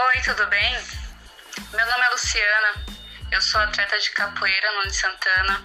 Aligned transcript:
Oi, 0.00 0.22
tudo 0.22 0.46
bem? 0.46 0.78
Meu 1.72 1.84
nome 1.84 2.04
é 2.04 2.08
Luciana, 2.10 2.86
eu 3.32 3.42
sou 3.42 3.60
atleta 3.60 3.98
de 3.98 4.12
capoeira 4.12 4.70
no 4.70 4.90
Santana. 4.92 5.60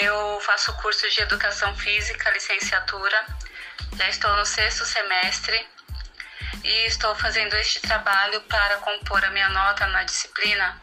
Eu 0.00 0.40
faço 0.40 0.72
curso 0.76 1.06
de 1.10 1.20
educação 1.20 1.76
física, 1.76 2.30
licenciatura. 2.30 3.26
Já 3.98 4.08
estou 4.08 4.34
no 4.36 4.46
sexto 4.46 4.86
semestre 4.86 5.68
e 6.64 6.86
estou 6.86 7.14
fazendo 7.14 7.54
este 7.56 7.80
trabalho 7.80 8.40
para 8.42 8.78
compor 8.78 9.22
a 9.22 9.30
minha 9.30 9.50
nota 9.50 9.86
na 9.88 10.02
disciplina 10.04 10.80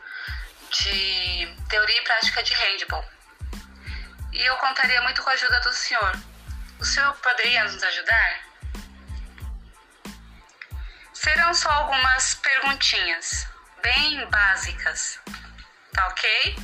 de 0.70 1.56
teoria 1.70 1.98
e 1.98 2.04
prática 2.04 2.44
de 2.44 2.54
handball. 2.54 3.06
E 4.32 4.46
eu 4.46 4.56
contaria 4.58 5.02
muito 5.02 5.24
com 5.24 5.30
a 5.32 5.34
ajuda 5.34 5.60
do 5.62 5.74
senhor. 5.74 6.16
O 6.80 6.86
senhor 6.86 7.16
poderia 7.16 7.64
nos 7.64 7.82
ajudar? 7.82 8.47
Serão 11.20 11.52
só 11.52 11.70
algumas 11.72 12.36
perguntinhas, 12.36 13.48
bem 13.82 14.24
básicas, 14.28 15.20
tá 15.92 16.08
ok? 16.10 16.56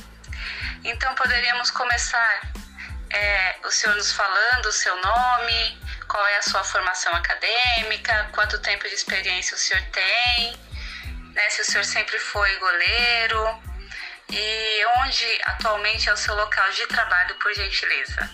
Então 0.84 1.12
poderíamos 1.16 1.72
começar 1.72 2.52
é, 3.10 3.56
o 3.64 3.70
senhor 3.72 3.96
nos 3.96 4.12
falando 4.12 4.66
o 4.66 4.72
seu 4.72 4.94
nome, 5.02 5.82
qual 6.06 6.24
é 6.28 6.36
a 6.36 6.42
sua 6.42 6.62
formação 6.62 7.12
acadêmica, 7.16 8.30
quanto 8.32 8.60
tempo 8.60 8.88
de 8.88 8.94
experiência 8.94 9.56
o 9.56 9.58
senhor 9.58 9.82
tem, 9.90 10.56
né, 11.32 11.50
se 11.50 11.60
o 11.60 11.64
senhor 11.64 11.84
sempre 11.84 12.16
foi 12.20 12.56
goleiro 12.58 13.60
e 14.30 14.86
onde 15.00 15.40
atualmente 15.46 16.08
é 16.08 16.12
o 16.12 16.16
seu 16.16 16.34
local 16.36 16.70
de 16.70 16.86
trabalho, 16.86 17.34
por 17.40 17.52
gentileza. 17.54 18.30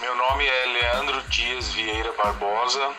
Meu 0.00 0.14
nome 0.16 0.44
é 0.44 0.66
Leandro 0.66 1.22
Dias 1.28 1.72
Vieira 1.72 2.12
Barbosa, 2.14 2.94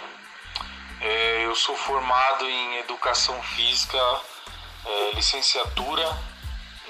é, 1.02 1.46
eu 1.46 1.56
sou 1.56 1.76
formado 1.76 2.46
em 2.46 2.78
Educação 2.78 3.42
Física, 3.44 3.98
é, 4.86 5.12
licenciatura 5.14 6.06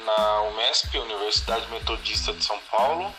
na 0.06 0.42
UMESP, 0.44 0.98
Universidade 0.98 1.68
Metodista 1.70 2.34
de 2.34 2.44
São 2.44 2.60
Paulo, 2.72 3.14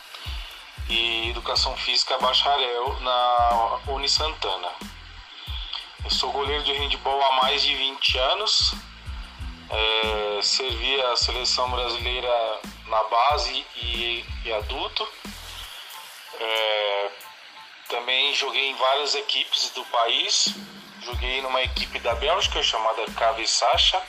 e 0.88 1.30
Educação 1.30 1.76
Física 1.76 2.18
bacharel 2.18 2.98
na 3.00 3.80
Unisantana. 3.88 4.70
Eu 6.04 6.10
sou 6.10 6.32
goleiro 6.32 6.64
de 6.64 6.72
handball 6.72 7.22
há 7.22 7.42
mais 7.42 7.62
de 7.62 7.74
20 7.74 8.18
anos, 8.18 8.74
é, 9.70 10.40
servi 10.42 11.00
a 11.02 11.16
seleção 11.16 11.70
brasileira 11.70 12.60
na 12.86 13.02
base 13.04 13.66
e, 13.76 14.24
e 14.44 14.52
adulto. 14.52 15.06
É, 16.40 16.77
também 17.88 18.34
joguei 18.34 18.70
em 18.70 18.74
várias 18.74 19.14
equipes 19.14 19.70
do 19.70 19.84
país. 19.86 20.54
Joguei 21.02 21.40
numa 21.42 21.62
equipe 21.62 21.98
da 22.00 22.14
Bélgica 22.14 22.62
chamada 22.62 23.04
Cave 23.12 23.46
Sacha. 23.46 24.00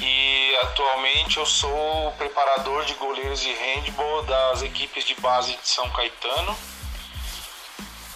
E 0.00 0.58
atualmente 0.62 1.38
eu 1.38 1.46
sou 1.46 2.12
preparador 2.12 2.84
de 2.84 2.94
goleiros 2.94 3.40
de 3.40 3.52
handball 3.52 4.22
das 4.22 4.62
equipes 4.62 5.04
de 5.04 5.14
base 5.20 5.56
de 5.56 5.68
São 5.68 5.88
Caetano. 5.90 6.56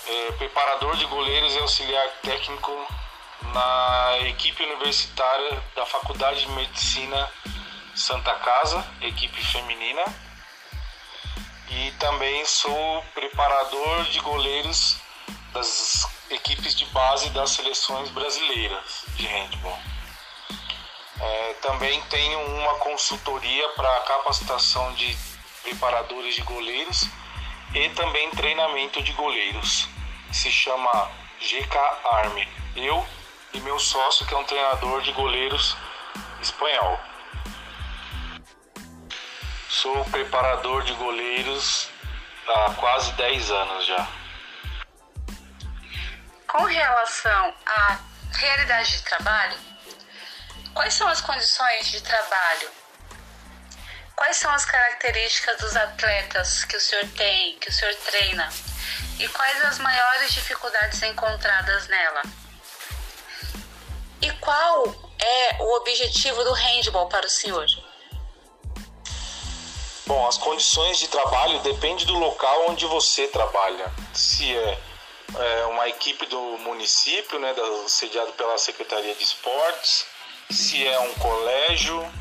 É, 0.06 0.32
preparador 0.32 0.96
de 0.96 1.04
goleiros 1.06 1.54
e 1.54 1.58
auxiliar 1.58 2.08
técnico 2.22 2.72
na 3.54 4.18
equipe 4.28 4.62
universitária 4.62 5.62
da 5.74 5.86
Faculdade 5.86 6.40
de 6.40 6.48
Medicina 6.48 7.30
Santa 7.94 8.34
Casa, 8.34 8.84
equipe 9.02 9.42
feminina 9.44 10.04
e 11.70 11.90
também 11.92 12.44
sou 12.44 13.02
preparador 13.14 14.04
de 14.04 14.18
goleiros 14.20 14.96
das 15.52 16.06
equipes 16.30 16.74
de 16.74 16.84
base 16.86 17.30
das 17.30 17.50
seleções 17.50 18.10
brasileiras 18.10 19.04
de 19.16 19.26
handball. 19.26 19.78
É, 21.20 21.54
também 21.62 22.00
tenho 22.02 22.40
uma 22.40 22.74
consultoria 22.76 23.68
para 23.70 24.00
capacitação 24.00 24.92
de 24.94 25.16
preparadores 25.62 26.34
de 26.34 26.42
goleiros 26.42 27.06
e 27.74 27.88
também 27.90 28.30
treinamento 28.30 29.02
de 29.02 29.12
goleiros. 29.12 29.88
Se 30.32 30.50
chama 30.50 31.10
GK 31.40 31.78
Army. 32.12 32.48
Eu 32.74 33.06
e 33.52 33.60
meu 33.60 33.78
sócio, 33.78 34.26
que 34.26 34.34
é 34.34 34.38
um 34.38 34.44
treinador 34.44 35.02
de 35.02 35.12
goleiros 35.12 35.76
espanhol. 36.40 37.09
Sou 39.70 40.04
preparador 40.06 40.82
de 40.82 40.92
goleiros 40.94 41.88
há 42.48 42.74
quase 42.74 43.12
10 43.12 43.50
anos 43.52 43.86
já. 43.86 44.08
Com 46.48 46.64
relação 46.64 47.54
à 47.64 48.00
realidade 48.32 48.90
de 48.90 49.02
trabalho, 49.04 49.56
quais 50.74 50.92
são 50.92 51.06
as 51.06 51.20
condições 51.20 51.88
de 51.88 52.00
trabalho? 52.02 52.68
Quais 54.16 54.38
são 54.38 54.50
as 54.50 54.64
características 54.64 55.58
dos 55.58 55.76
atletas 55.76 56.64
que 56.64 56.76
o 56.76 56.80
senhor 56.80 57.06
tem, 57.16 57.56
que 57.60 57.70
o 57.70 57.72
senhor 57.72 57.94
treina? 57.94 58.52
E 59.20 59.28
quais 59.28 59.64
as 59.66 59.78
maiores 59.78 60.34
dificuldades 60.34 61.00
encontradas 61.04 61.86
nela? 61.86 62.22
E 64.20 64.32
qual 64.32 65.14
é 65.20 65.62
o 65.62 65.76
objetivo 65.76 66.42
do 66.42 66.54
handball 66.54 67.08
para 67.08 67.24
o 67.24 67.30
senhor? 67.30 67.66
Bom, 70.10 70.26
as 70.26 70.36
condições 70.36 70.98
de 70.98 71.06
trabalho 71.06 71.60
depende 71.60 72.04
do 72.04 72.18
local 72.18 72.66
onde 72.68 72.84
você 72.84 73.28
trabalha. 73.28 73.92
Se 74.12 74.56
é, 74.56 74.78
é 75.38 75.66
uma 75.66 75.88
equipe 75.88 76.26
do 76.26 76.58
município, 76.58 77.38
né, 77.38 77.54
da, 77.54 77.62
sediado 77.88 78.32
pela 78.32 78.58
Secretaria 78.58 79.14
de 79.14 79.22
Esportes, 79.22 80.04
se 80.50 80.84
é 80.84 80.98
um 80.98 81.14
colégio, 81.14 82.12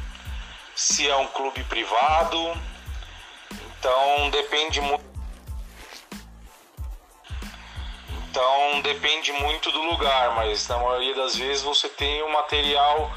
se 0.75 1.09
é 1.09 1.15
um 1.15 1.25
clube 1.29 1.63
privado. 1.63 2.37
Então 3.51 4.29
depende 4.29 4.79
muito. 4.81 5.03
Então 8.29 8.81
depende 8.81 9.31
muito 9.31 9.71
do 9.71 9.81
lugar, 9.81 10.35
mas 10.35 10.67
na 10.67 10.77
maioria 10.77 11.15
das 11.15 11.35
vezes 11.35 11.63
você 11.63 11.89
tem 11.89 12.21
o 12.21 12.31
material 12.31 13.11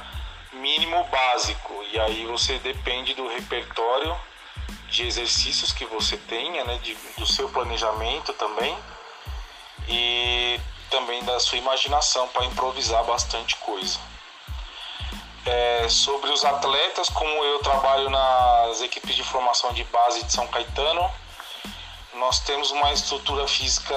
mínimo 0.55 1.05
básico 1.05 1.85
e 1.93 2.01
aí 2.01 2.25
você 2.25 2.59
depende 2.61 3.13
do 3.13 3.29
repertório 3.29 4.32
de 4.93 5.07
exercícios 5.07 5.73
que 5.73 5.87
você 5.87 6.17
tenha, 6.19 6.65
né, 6.65 6.79
de, 6.83 6.95
do 7.17 7.27
seu 7.27 7.49
planejamento 7.49 8.33
também 8.35 8.77
e 9.89 10.61
também 10.91 11.25
da 11.25 11.41
sua 11.41 11.57
imaginação 11.57 12.29
para 12.29 12.45
improvisar 12.45 13.03
bastante 13.05 13.57
coisa. 13.57 13.99
É, 15.47 15.89
sobre 15.89 16.31
os 16.31 16.45
atletas, 16.45 17.09
como 17.09 17.31
eu 17.45 17.59
trabalho 17.61 18.09
nas 18.11 18.83
equipes 18.83 19.17
de 19.17 19.25
formação 19.25 19.73
de 19.73 19.83
base 19.85 20.23
de 20.25 20.33
São 20.33 20.47
Caetano, 20.47 21.11
nós 22.15 22.41
temos 22.41 22.71
uma 22.71 22.93
estrutura 22.93 23.49
física 23.49 23.97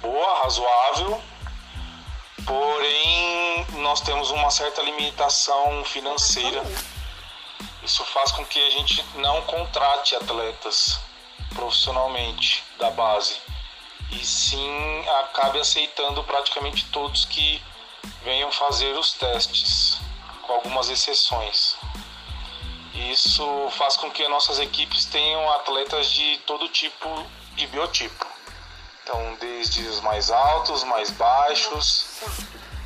boa, 0.00 0.42
razoável, 0.42 1.20
porém 2.44 3.66
nós 3.78 4.02
temos 4.02 4.30
uma 4.30 4.50
certa 4.50 4.82
limitação 4.82 5.82
financeira 5.84 6.62
isso 7.84 8.04
faz 8.06 8.32
com 8.32 8.44
que 8.46 8.58
a 8.58 8.70
gente 8.70 9.04
não 9.16 9.42
contrate 9.42 10.16
atletas 10.16 10.98
profissionalmente 11.54 12.64
da 12.78 12.90
base 12.90 13.36
e 14.10 14.24
sim 14.24 15.08
acabe 15.20 15.58
aceitando 15.58 16.22
praticamente 16.24 16.86
todos 16.86 17.24
que 17.26 17.62
venham 18.22 18.50
fazer 18.50 18.96
os 18.96 19.12
testes, 19.12 19.98
com 20.42 20.52
algumas 20.52 20.88
exceções. 20.88 21.76
Isso 22.94 23.68
faz 23.72 23.96
com 23.96 24.10
que 24.10 24.26
nossas 24.28 24.58
equipes 24.58 25.04
tenham 25.06 25.50
atletas 25.50 26.10
de 26.10 26.38
todo 26.46 26.68
tipo 26.68 27.08
de 27.54 27.66
biotipo. 27.66 28.26
Então, 29.02 29.36
desde 29.40 29.82
os 29.82 30.00
mais 30.00 30.30
altos, 30.30 30.84
mais 30.84 31.10
baixos, 31.10 32.06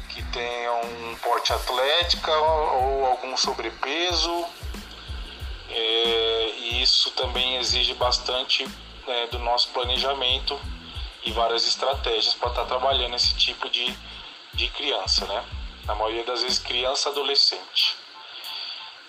que 0.08 0.23
tenham 0.32 0.81
um 0.81 1.17
porte 1.17 1.52
atlética 1.52 2.32
ou 2.32 3.06
algum 3.06 3.37
sobrepeso, 3.37 4.46
isso 6.99 7.12
também 7.12 7.59
exige 7.59 7.95
bastante 7.95 8.67
né, 9.06 9.29
do 9.31 9.39
nosso 9.39 9.69
planejamento 9.69 10.61
e 11.23 11.31
várias 11.31 11.65
estratégias 11.65 12.35
para 12.35 12.49
estar 12.49 12.62
tá 12.62 12.67
trabalhando 12.67 13.15
esse 13.15 13.35
tipo 13.37 13.71
de, 13.71 13.97
de 14.53 14.69
criança, 14.71 15.25
né? 15.27 15.45
Na 15.85 15.95
maioria 15.95 16.25
das 16.25 16.43
vezes, 16.43 16.59
criança 16.59 17.09
adolescente. 17.09 17.97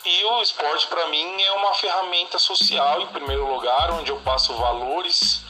E 0.05 0.23
o 0.23 0.41
esporte, 0.43 0.85
para 0.85 1.07
mim, 1.07 1.41
é 1.41 1.51
uma 1.53 1.73
ferramenta 1.73 2.37
social, 2.37 3.01
em 3.01 3.07
primeiro 3.07 3.51
lugar, 3.51 3.89
onde 3.93 4.11
eu 4.11 4.19
passo 4.19 4.53
valores 4.53 5.41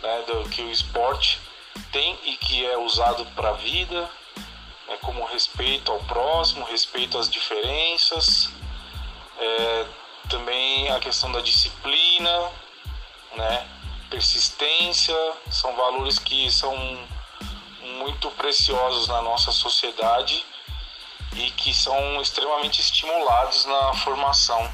né, 0.00 0.22
do 0.28 0.48
que 0.50 0.62
o 0.62 0.70
esporte 0.70 1.40
tem 1.90 2.16
e 2.22 2.36
que 2.36 2.64
é 2.64 2.78
usado 2.78 3.26
para 3.34 3.48
a 3.50 3.54
vida, 3.54 4.08
né, 4.86 4.98
como 5.00 5.24
respeito 5.24 5.90
ao 5.90 5.98
próximo, 6.04 6.64
respeito 6.64 7.18
às 7.18 7.28
diferenças, 7.28 8.50
é, 9.40 9.86
também 10.28 10.90
a 10.90 10.98
questão 10.98 11.30
da 11.32 11.40
disciplina, 11.40 12.50
né? 13.34 13.68
persistência, 14.10 15.16
são 15.50 15.74
valores 15.74 16.18
que 16.18 16.50
são 16.50 16.76
muito 17.80 18.30
preciosos 18.32 19.08
na 19.08 19.22
nossa 19.22 19.50
sociedade 19.50 20.44
e 21.34 21.50
que 21.52 21.72
são 21.72 22.20
extremamente 22.20 22.80
estimulados 22.80 23.64
na 23.64 23.94
formação 23.94 24.70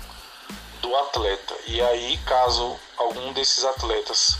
do 0.81 0.95
atleta. 0.97 1.55
E 1.69 1.81
aí, 1.81 2.19
caso 2.27 2.77
algum 2.97 3.33
desses 3.33 3.65
atletas, 3.65 4.39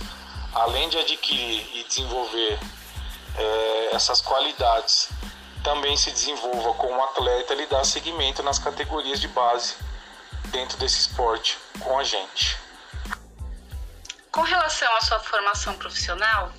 além 0.53 0.89
de 0.89 0.99
adquirir 0.99 1.65
e 1.77 1.85
desenvolver 1.85 2.59
é, 3.37 3.89
essas 3.93 4.21
qualidades, 4.21 5.11
também 5.63 5.97
se 5.97 6.11
desenvolva 6.11 6.75
como 6.75 7.03
atleta, 7.05 7.53
ele 7.53 7.67
dá 7.67 7.85
seguimento 7.85 8.43
nas 8.43 8.59
categorias 8.59 9.21
de 9.21 9.29
base 9.29 9.77
dentro 10.49 10.77
desse 10.79 11.01
esporte 11.01 11.59
com 11.81 11.99
a 11.99 12.05
gente. 12.05 12.59
Com 14.31 14.43
relação 14.43 14.95
à 14.97 15.01
sua 15.01 15.21
formação 15.21 15.75
profissional, 15.75 16.53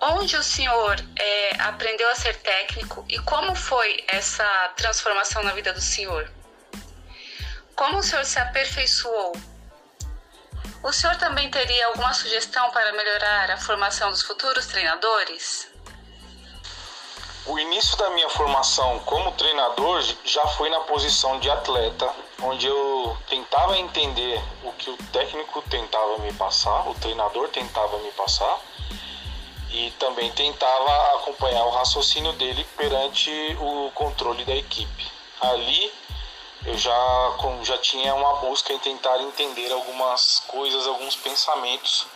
onde 0.00 0.36
o 0.36 0.42
senhor 0.42 0.96
é, 1.16 1.62
aprendeu 1.62 2.10
a 2.10 2.14
ser 2.14 2.36
técnico 2.36 3.04
e 3.08 3.18
como 3.20 3.54
foi 3.54 4.04
essa 4.08 4.44
transformação 4.76 5.42
na 5.42 5.52
vida 5.52 5.72
do 5.72 5.80
senhor? 5.80 6.30
Como 7.76 7.98
o 7.98 8.02
senhor 8.02 8.24
se 8.24 8.38
aperfeiçoou? 8.38 9.32
O 10.82 10.92
senhor 10.92 11.16
também 11.16 11.50
teria 11.50 11.86
alguma 11.86 12.12
sugestão 12.12 12.70
para 12.70 12.92
melhorar 12.92 13.50
a 13.50 13.56
formação 13.56 14.10
dos 14.10 14.22
futuros 14.22 14.66
treinadores? 14.66 15.70
O 17.46 17.58
início 17.58 17.96
da 17.96 18.10
minha 18.10 18.28
formação 18.30 19.00
como 19.00 19.32
treinador 19.32 20.00
já 20.24 20.46
foi 20.48 20.70
na 20.70 20.80
posição 20.80 21.40
de 21.40 21.50
atleta, 21.50 22.08
onde 22.42 22.66
eu 22.66 23.16
tentava 23.28 23.78
entender 23.78 24.42
o 24.64 24.72
que 24.72 24.90
o 24.90 24.96
técnico 25.12 25.62
tentava 25.62 26.18
me 26.18 26.32
passar, 26.32 26.88
o 26.88 26.94
treinador 26.94 27.48
tentava 27.48 27.98
me 27.98 28.10
passar, 28.12 28.58
e 29.70 29.90
também 29.92 30.30
tentava 30.32 31.16
acompanhar 31.16 31.64
o 31.64 31.70
raciocínio 31.70 32.32
dele 32.34 32.64
perante 32.76 33.30
o 33.58 33.90
controle 33.94 34.44
da 34.44 34.54
equipe. 34.54 35.10
Ali 35.40 35.92
eu 36.66 36.76
já, 36.76 37.36
já 37.62 37.78
tinha 37.78 38.14
uma 38.14 38.36
busca 38.36 38.72
em 38.72 38.78
tentar 38.78 39.18
entender 39.22 39.72
algumas 39.72 40.40
coisas, 40.46 40.86
alguns 40.86 41.16
pensamentos 41.16 42.06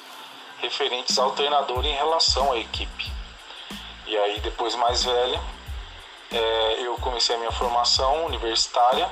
referentes 0.58 1.18
ao 1.18 1.32
treinador 1.32 1.84
em 1.84 1.94
relação 1.94 2.52
à 2.52 2.58
equipe. 2.58 3.12
E 4.06 4.16
aí, 4.16 4.38
depois 4.40 4.74
mais 4.76 5.02
velho, 5.02 5.40
é, 6.30 6.76
eu 6.80 6.96
comecei 6.98 7.34
a 7.34 7.38
minha 7.38 7.52
formação 7.52 8.26
universitária 8.26 9.10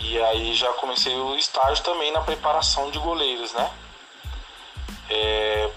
e 0.00 0.22
aí 0.22 0.54
já 0.54 0.72
comecei 0.74 1.14
o 1.14 1.36
estágio 1.36 1.84
também 1.84 2.10
na 2.12 2.20
preparação 2.20 2.90
de 2.90 2.98
goleiros, 2.98 3.52
né? 3.52 3.70
É, 5.08 5.70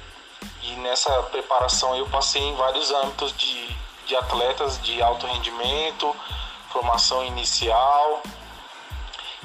e 0.63 0.71
nessa 0.77 1.11
preparação 1.23 1.95
eu 1.95 2.07
passei 2.07 2.41
em 2.41 2.55
vários 2.55 2.91
âmbitos 2.91 3.35
de, 3.35 3.77
de 4.05 4.15
atletas 4.15 4.81
de 4.81 5.01
alto 5.01 5.25
rendimento, 5.27 6.15
formação 6.69 7.23
inicial. 7.25 8.21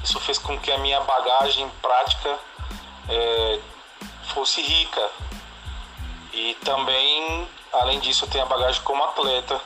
Isso 0.03 0.21
fez 0.21 0.39
com 0.39 0.59
que 0.59 0.71
a 0.71 0.79
minha 0.79 1.01
bagagem 1.01 1.69
prática 1.83 2.39
é, 3.09 3.61
fosse 4.33 4.63
rica. 4.63 5.11
E 6.33 6.55
também 6.65 7.49
Além 7.73 8.01
disso, 8.01 8.25
eu 8.25 8.31
tenho 8.31 8.45
a 8.45 8.49
bagagem 8.49 8.81
como 8.83 9.05
atleta, 9.05 9.61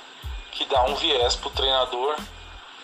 que 0.50 0.65
dá 0.65 0.82
um 0.85 0.94
viés 0.97 1.37
para 1.37 1.49
o 1.49 1.53
treinador, 1.53 2.17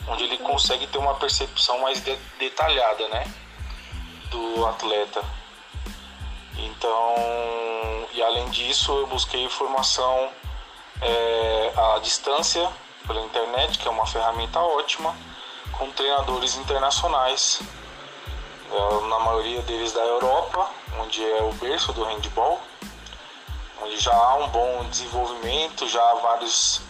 onde 0.06 0.24
ele 0.24 0.38
consegue 0.38 0.86
ter 0.86 0.98
uma 0.98 1.14
percepção 1.14 1.78
mais 1.80 2.02
de 2.02 2.14
detalhada 2.38 3.08
né, 3.08 3.24
do 4.30 4.66
atleta. 4.66 5.22
Então, 6.56 7.14
e 8.12 8.22
além 8.22 8.48
disso, 8.50 8.92
eu 8.92 9.06
busquei 9.06 9.48
formação 9.48 10.30
é, 11.00 11.72
à 11.76 11.98
distância 12.00 12.70
pela 13.06 13.20
internet, 13.22 13.78
que 13.78 13.88
é 13.88 13.90
uma 13.90 14.06
ferramenta 14.06 14.60
ótima, 14.60 15.14
com 15.72 15.90
treinadores 15.92 16.56
internacionais, 16.56 17.60
é, 18.70 19.08
na 19.08 19.18
maioria 19.20 19.62
deles 19.62 19.92
da 19.92 20.02
Europa, 20.02 20.70
onde 21.00 21.22
é 21.24 21.42
o 21.42 21.52
berço 21.54 21.92
do 21.92 22.04
handball 22.04 22.60
onde 23.82 23.96
já 23.98 24.14
há 24.14 24.36
um 24.36 24.48
bom 24.48 24.84
desenvolvimento, 24.90 25.86
já 25.88 26.02
há 26.10 26.14
vários 26.16 26.80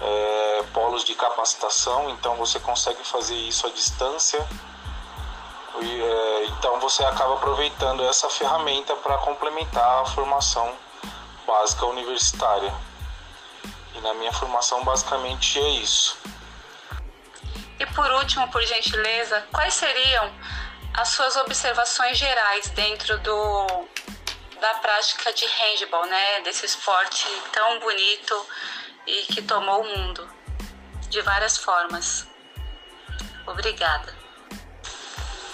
é, 0.00 0.62
polos 0.72 1.04
de 1.04 1.14
capacitação, 1.14 2.10
então 2.10 2.36
você 2.36 2.58
consegue 2.60 3.02
fazer 3.04 3.36
isso 3.36 3.66
à 3.66 3.70
distância. 3.70 4.46
E, 5.80 6.02
é, 6.02 6.44
então 6.46 6.78
você 6.80 7.04
acaba 7.04 7.34
aproveitando 7.34 8.04
essa 8.04 8.28
ferramenta 8.28 8.94
para 8.96 9.18
complementar 9.18 10.02
a 10.02 10.06
formação 10.06 10.72
básica 11.46 11.86
universitária. 11.86 12.72
E 13.94 14.00
na 14.00 14.14
minha 14.14 14.32
formação 14.32 14.84
basicamente 14.84 15.58
é 15.58 15.68
isso. 15.70 16.18
E 17.78 17.86
por 17.86 18.10
último, 18.12 18.48
por 18.50 18.62
gentileza, 18.62 19.46
quais 19.52 19.74
seriam 19.74 20.32
as 20.94 21.08
suas 21.08 21.36
observações 21.36 22.16
gerais 22.16 22.70
dentro 22.70 23.18
do 23.18 23.66
da 24.60 24.74
prática 24.74 25.32
de 25.32 25.44
handball, 25.44 26.06
né? 26.06 26.40
Desse 26.42 26.64
esporte 26.64 27.26
tão 27.52 27.80
bonito 27.80 28.46
e 29.06 29.22
que 29.32 29.42
tomou 29.42 29.82
o 29.82 29.98
mundo 29.98 30.28
de 31.08 31.20
várias 31.22 31.56
formas. 31.56 32.26
Obrigada. 33.46 34.14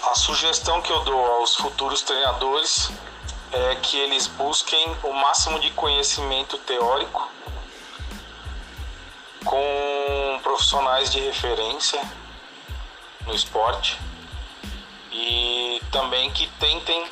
A 0.03 0.15
sugestão 0.15 0.81
que 0.81 0.91
eu 0.91 1.03
dou 1.03 1.25
aos 1.35 1.55
futuros 1.55 2.01
treinadores 2.01 2.89
é 3.51 3.75
que 3.75 3.97
eles 3.97 4.27
busquem 4.27 4.97
o 5.03 5.13
máximo 5.13 5.59
de 5.59 5.69
conhecimento 5.71 6.57
teórico 6.59 7.29
com 9.45 10.39
profissionais 10.41 11.11
de 11.11 11.19
referência 11.19 12.01
no 13.25 13.33
esporte 13.33 13.99
e 15.11 15.81
também 15.91 16.31
que 16.31 16.47
tentem 16.59 17.11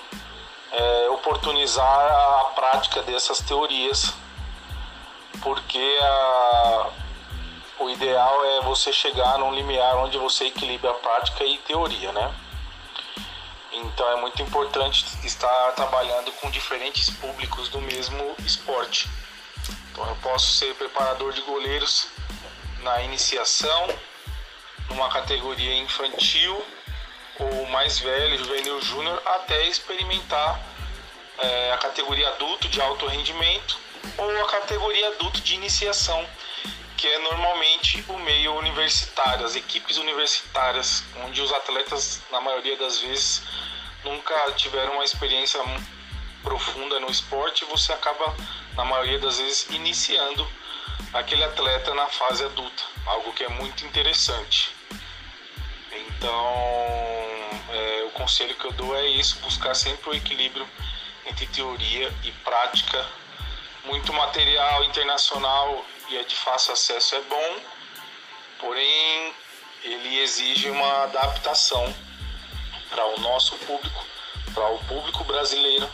é, 0.72 1.10
oportunizar 1.10 1.86
a 1.86 2.52
prática 2.56 3.02
dessas 3.04 3.40
teorias, 3.40 4.14
porque 5.42 5.98
a, 6.02 6.90
o 7.80 7.90
ideal 7.90 8.46
é 8.46 8.62
você 8.62 8.92
chegar 8.92 9.38
num 9.38 9.54
limiar 9.54 9.98
onde 9.98 10.18
você 10.18 10.46
equilibra 10.46 10.92
a 10.92 10.96
prática 10.96 11.44
e 11.44 11.58
teoria, 11.60 12.12
né? 12.12 12.34
Então 13.72 14.10
é 14.12 14.16
muito 14.22 14.42
importante 14.42 15.06
estar 15.24 15.72
trabalhando 15.74 16.32
com 16.34 16.50
diferentes 16.50 17.10
públicos 17.10 17.70
do 17.70 17.80
mesmo 17.82 18.36
esporte. 18.40 19.10
Então 19.92 20.08
eu 20.08 20.16
posso 20.18 20.54
ser 20.54 20.74
preparador 20.76 21.34
de 21.34 21.42
goleiros 21.42 22.08
na 22.82 23.02
iniciação, 23.02 23.88
numa 24.90 25.10
categoria 25.10 25.76
infantil 25.76 26.66
ou 27.40 27.66
mais 27.68 28.00
velho, 28.00 28.38
juvenil 28.38 28.82
júnior, 28.82 29.22
até 29.26 29.68
experimentar 29.68 30.60
é, 31.38 31.72
a 31.72 31.78
categoria 31.78 32.28
adulto 32.30 32.68
de 32.68 32.82
alto 32.82 33.06
rendimento 33.08 33.78
ou 34.18 34.44
a 34.44 34.48
categoria 34.48 35.08
adulto 35.10 35.42
de 35.42 35.56
iniciação, 35.56 36.26
que 36.98 37.08
é 37.08 37.20
normalmente 37.20 38.04
o 38.10 38.18
meio 38.20 38.56
universitário, 38.56 39.46
as 39.46 39.56
equipes 39.56 39.98
universitárias, 39.98 41.04
onde 41.24 41.42
os 41.42 41.52
atletas, 41.52 42.22
na 42.32 42.42
maioria 42.42 42.76
das 42.78 43.00
vezes, 43.00 43.42
nunca 44.04 44.34
tiveram 44.54 44.94
uma 44.94 45.04
experiência 45.04 45.60
profunda 46.44 47.00
no 47.00 47.10
esporte 47.10 47.66
você 47.66 47.92
acaba, 47.94 48.36
na 48.76 48.86
maioria 48.86 49.20
das 49.20 49.40
vezes, 49.40 49.68
iniciando 49.72 50.48
aquele 51.14 51.44
atleta 51.44 51.94
na 51.94 52.08
fase 52.08 52.44
adulta, 52.44 52.84
algo 53.06 53.34
que 53.34 53.44
é 53.44 53.50
muito 53.50 53.86
interessante. 53.86 54.72
Então, 55.92 56.54
é, 57.72 58.04
o 58.08 58.12
conselho 58.12 58.56
que 58.56 58.66
eu 58.66 58.72
dou 58.74 58.96
é 58.96 59.06
isso: 59.08 59.40
buscar 59.40 59.76
sempre 59.76 60.10
o 60.10 60.14
equilíbrio 60.14 60.68
entre 61.26 61.46
teoria 61.48 62.14
e 62.24 62.32
prática. 62.32 63.06
Muito 63.86 64.14
material 64.14 64.84
internacional 64.84 65.86
e 66.10 66.18
é 66.18 66.24
de 66.24 66.36
fácil 66.36 66.74
acesso 66.74 67.16
é 67.16 67.22
bom, 67.22 67.60
porém 68.60 69.34
ele 69.84 70.20
exige 70.20 70.70
uma 70.70 71.04
adaptação 71.04 71.96
para 72.90 73.06
o 73.06 73.20
nosso 73.20 73.56
público, 73.60 74.06
para 74.54 74.68
o 74.70 74.80
público 74.86 75.24
brasileiro 75.24 75.90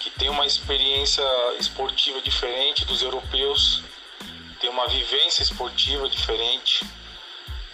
que 0.00 0.10
tem 0.10 0.30
uma 0.30 0.46
experiência 0.46 1.22
esportiva 1.58 2.20
diferente 2.22 2.86
dos 2.86 3.02
europeus, 3.02 3.82
tem 4.58 4.70
uma 4.70 4.88
vivência 4.88 5.42
esportiva 5.42 6.08
diferente 6.08 6.84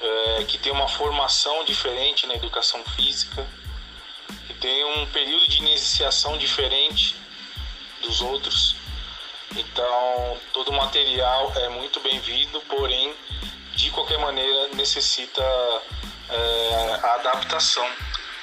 é, 0.01 0.45
que 0.45 0.59
tem 0.59 0.73
uma 0.73 0.89
formação 0.89 1.65
diferente 1.65 2.27
na 2.27 2.35
educação 2.35 2.85
física, 2.97 3.47
que 4.47 4.55
tem 4.55 4.85
um 4.85 5.07
período 5.07 5.49
de 5.49 5.59
iniciação 5.59 6.37
diferente 6.37 7.15
dos 8.03 8.21
outros. 8.21 8.75
Então, 9.57 10.39
todo 10.53 10.71
material 10.73 11.51
é 11.57 11.69
muito 11.71 11.99
bem-vindo, 12.01 12.61
porém, 12.69 13.15
de 13.75 13.91
qualquer 13.91 14.19
maneira, 14.19 14.69
necessita 14.75 15.43
é, 16.29 17.01
a 17.03 17.15
adaptação 17.15 17.89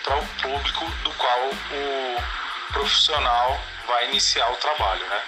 para 0.03 0.17
o 0.17 0.25
público 0.41 0.85
do 1.03 1.11
qual 1.11 1.39
o 1.49 2.73
profissional 2.73 3.59
vai 3.85 4.09
iniciar 4.09 4.51
o 4.51 4.55
trabalho, 4.55 5.05
né? 5.07 5.21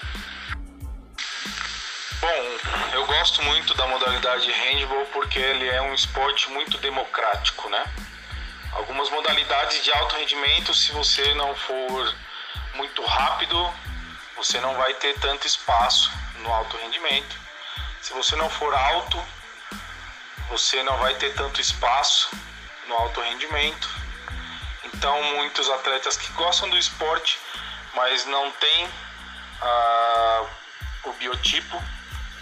Bom, 2.19 2.93
eu 2.93 3.05
gosto 3.05 3.43
muito 3.43 3.75
da 3.75 3.85
modalidade 3.85 4.51
handball 4.51 5.05
porque 5.13 5.37
ele 5.37 5.69
é 5.69 5.81
um 5.83 5.93
esporte 5.93 6.49
muito 6.49 6.79
democrático, 6.79 7.69
né? 7.69 7.85
Algumas 8.71 9.09
modalidades 9.11 9.83
de 9.83 9.91
alto 9.91 10.15
rendimento, 10.15 10.73
se 10.73 10.91
você 10.93 11.35
não 11.35 11.53
for 11.53 12.15
muito 12.73 13.03
rápido, 13.03 13.71
você 14.35 14.59
não 14.59 14.75
vai 14.75 14.93
ter 14.95 15.17
tanto 15.19 15.47
espaço 15.47 16.11
no 16.39 16.53
alto 16.53 16.77
rendimento. 16.77 17.39
Se 18.01 18.13
você 18.13 18.35
não 18.35 18.49
for 18.49 18.73
alto, 18.73 19.21
você 20.49 20.83
não 20.83 20.97
vai 20.97 21.15
ter 21.15 21.33
tanto 21.33 21.59
espaço 21.59 22.29
no 22.87 22.95
alto 22.95 23.21
rendimento. 23.21 23.89
Então, 24.83 25.21
muitos 25.35 25.69
atletas 25.69 26.17
que 26.17 26.31
gostam 26.33 26.69
do 26.69 26.77
esporte, 26.77 27.39
mas 27.93 28.25
não 28.25 28.51
têm 28.51 28.89
ah, 29.61 30.45
o 31.03 31.13
biotipo 31.13 31.81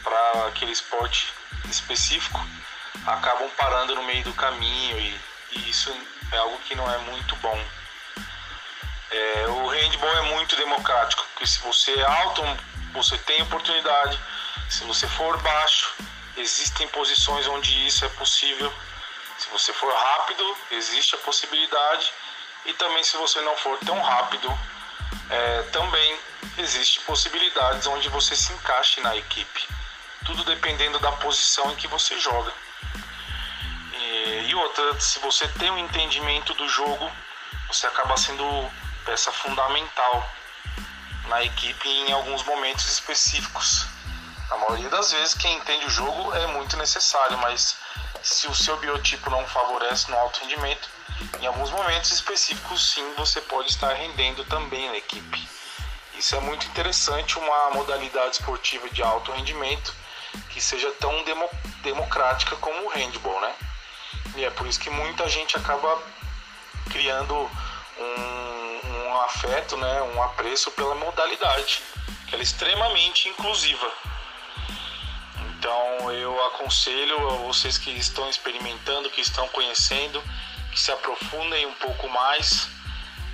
para 0.04 0.48
aquele 0.48 0.72
esporte 0.72 1.34
específico, 1.70 2.40
acabam 3.08 3.50
parando 3.58 3.96
no 3.96 4.04
meio 4.04 4.24
do 4.24 4.34
caminho 4.34 5.00
e, 5.00 5.20
e 5.52 5.70
isso 5.70 5.96
é 6.32 6.38
algo 6.38 6.58
que 6.60 6.76
não 6.76 6.92
é 6.92 6.98
muito 7.00 7.36
bom. 7.38 7.66
Handball 9.84 10.18
é 10.18 10.22
muito 10.22 10.56
democrático, 10.56 11.26
porque 11.34 11.46
se 11.46 11.60
você 11.60 11.94
é 11.94 12.04
alto, 12.04 12.42
você 12.94 13.18
tem 13.18 13.42
oportunidade. 13.42 14.18
Se 14.70 14.84
você 14.86 15.08
for 15.08 15.38
baixo, 15.42 15.94
existem 16.38 16.88
posições 16.88 17.46
onde 17.48 17.86
isso 17.86 18.06
é 18.06 18.10
possível. 18.10 18.74
Se 19.38 19.50
você 19.50 19.74
for 19.74 19.94
rápido, 19.94 20.58
existe 20.72 21.16
a 21.16 21.18
possibilidade. 21.20 22.14
E 22.66 22.74
também 22.74 23.04
se 23.04 23.18
você 23.18 23.42
não 23.42 23.58
for 23.58 23.78
tão 23.80 24.02
rápido, 24.02 24.48
é, 25.30 25.64
também 25.64 26.20
existe 26.58 27.02
possibilidades 27.02 27.86
onde 27.88 28.08
você 28.08 28.38
se 28.38 28.54
encaixe 28.54 29.02
na 29.02 29.18
equipe. 29.18 29.68
Tudo 30.26 30.46
dependendo 30.46 30.98
da 31.00 31.12
posição 31.12 31.72
em 31.72 31.76
que 31.76 31.88
você 31.88 32.18
joga. 32.20 32.54
E, 33.94 34.46
e 34.48 34.56
outra, 34.56 35.00
se 35.02 35.20
você 35.20 35.46
tem 35.60 35.70
um 35.72 35.78
entendimento 35.78 36.54
do 36.54 36.70
jogo, 36.70 37.12
você 37.68 37.86
acaba 37.86 38.16
sendo 38.16 38.72
peça 39.06 39.32
fundamental 39.32 40.30
na 41.28 41.44
equipe 41.44 41.88
em 41.88 42.12
alguns 42.12 42.44
momentos 42.44 42.86
específicos. 42.86 43.86
A 44.50 44.58
maioria 44.58 44.90
das 44.90 45.12
vezes, 45.12 45.34
quem 45.34 45.58
entende 45.58 45.86
o 45.86 45.90
jogo 45.90 46.34
é 46.34 46.48
muito 46.48 46.78
necessário, 46.78 47.38
mas 47.40 47.78
se 48.22 48.48
o 48.48 48.56
seu 48.56 48.78
biotipo 48.78 49.30
não 49.30 49.46
favorece 49.48 50.10
no 50.12 50.18
alto 50.18 50.42
rendimento, 50.42 50.90
em 51.42 51.46
alguns 51.46 51.72
momentos 51.72 52.12
específicos, 52.12 52.92
sim, 52.92 53.14
você 53.16 53.42
pode 53.42 53.70
estar 53.70 53.94
rendendo 53.94 54.44
também 54.46 54.90
na 54.90 54.98
equipe. 54.98 55.50
Isso 56.18 56.36
é 56.36 56.40
muito 56.40 56.66
interessante, 56.68 57.40
uma 57.40 57.72
modalidade 57.72 58.36
esportiva 58.36 58.90
de 58.90 59.02
alto 59.02 59.32
rendimento 59.32 59.94
que 60.50 60.62
seja 60.62 60.92
tão 61.00 61.24
demo, 61.24 61.50
democrática 61.82 62.56
como 62.58 62.86
o 62.86 62.90
handball, 62.90 63.42
né? 63.42 63.54
E 64.36 64.46
é 64.46 64.50
por 64.50 64.68
isso 64.68 64.80
que 64.80 64.90
muita 64.90 65.28
gente 65.30 65.58
acaba 65.58 66.02
criando 66.92 67.36
um 67.98 68.53
afeto, 69.26 69.78
né, 69.78 70.02
um 70.16 70.24
apreço 70.24 70.72
pela 70.72 70.96
modalidade, 70.96 71.82
que 72.28 72.36
ela 72.36 72.42
é 72.42 72.44
extremamente 72.44 73.30
inclusiva. 73.30 73.92
Então 75.64 76.12
eu 76.12 76.46
aconselho 76.48 77.30
a 77.30 77.36
vocês 77.36 77.78
que 77.78 77.92
estão 77.92 78.30
experimentando, 78.30 79.10
que 79.10 79.22
estão 79.22 79.48
conhecendo, 79.50 80.22
que 80.72 80.80
se 80.80 80.92
aprofundem 80.92 81.66
um 81.66 81.74
pouco 81.76 82.10
mais. 82.10 82.68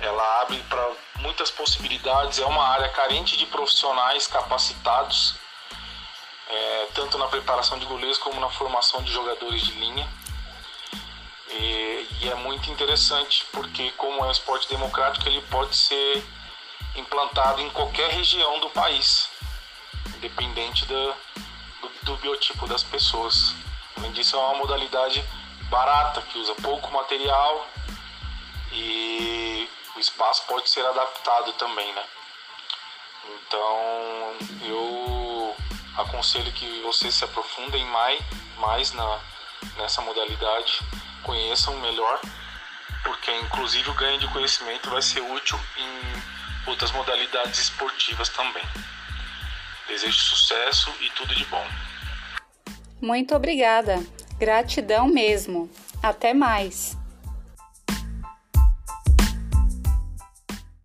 Ela 0.00 0.42
abre 0.42 0.58
para 0.68 0.92
muitas 1.16 1.50
possibilidades, 1.50 2.38
é 2.38 2.46
uma 2.46 2.68
área 2.68 2.88
carente 2.90 3.36
de 3.36 3.46
profissionais 3.46 4.26
capacitados, 4.26 5.34
é, 6.48 6.88
tanto 6.94 7.18
na 7.18 7.26
preparação 7.26 7.78
de 7.78 7.86
goleiros 7.86 8.18
como 8.18 8.40
na 8.40 8.48
formação 8.50 9.02
de 9.02 9.12
jogadores 9.12 9.62
de 9.62 9.72
linha. 9.72 10.08
E, 11.48 11.89
e, 12.20 12.28
é 12.28 12.34
muito 12.34 12.70
interessante 12.70 13.46
porque 13.52 13.90
como 13.92 14.24
é 14.24 14.28
um 14.28 14.30
esporte 14.30 14.68
democrático 14.68 15.28
ele 15.28 15.40
pode 15.42 15.76
ser 15.76 16.24
implantado 16.96 17.60
em 17.60 17.70
qualquer 17.70 18.10
região 18.10 18.58
do 18.60 18.70
país, 18.70 19.28
independente 20.16 20.84
do, 20.86 21.14
do 22.02 22.16
biotipo 22.16 22.66
das 22.66 22.82
pessoas. 22.82 23.54
Além 23.96 24.12
disso 24.12 24.36
é 24.36 24.38
uma 24.38 24.58
modalidade 24.58 25.24
barata 25.70 26.22
que 26.22 26.38
usa 26.38 26.54
pouco 26.56 26.90
material 26.90 27.66
e 28.72 29.68
o 29.96 30.00
espaço 30.00 30.44
pode 30.46 30.68
ser 30.68 30.84
adaptado 30.84 31.52
também, 31.54 31.92
né? 31.92 32.04
Então 33.28 34.36
eu 34.62 35.56
aconselho 35.96 36.50
que 36.52 36.80
vocês 36.82 37.14
se 37.14 37.24
aprofundem 37.24 37.84
mais, 37.86 38.20
mais 38.58 38.92
na, 38.92 39.20
nessa 39.76 40.00
modalidade 40.00 40.80
conheçam 41.22 41.78
melhor, 41.80 42.20
porque 43.04 43.30
inclusive 43.38 43.88
o 43.90 43.94
ganho 43.94 44.18
de 44.18 44.28
conhecimento 44.28 44.90
vai 44.90 45.02
ser 45.02 45.20
útil 45.20 45.58
em 45.76 46.70
outras 46.70 46.92
modalidades 46.92 47.60
esportivas 47.60 48.28
também. 48.28 48.64
Desejo 49.88 50.18
sucesso 50.18 50.92
e 51.00 51.10
tudo 51.10 51.34
de 51.34 51.44
bom. 51.46 51.66
Muito 53.00 53.34
obrigada. 53.34 53.98
Gratidão 54.38 55.06
mesmo. 55.06 55.70
Até 56.02 56.32
mais. 56.32 56.99